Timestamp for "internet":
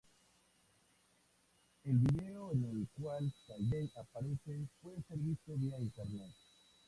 5.79-6.31